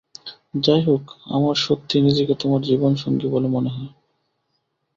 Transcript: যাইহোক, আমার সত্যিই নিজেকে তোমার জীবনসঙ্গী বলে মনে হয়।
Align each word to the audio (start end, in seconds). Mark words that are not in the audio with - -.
যাইহোক, 0.57 1.03
আমার 1.27 1.55
সত্যিই 1.57 2.01
নিজেকে 2.01 2.33
তোমার 2.35 2.61
জীবনসঙ্গী 2.61 3.27
বলে 3.27 3.47
মনে 3.47 3.69
হয়। 3.69 3.91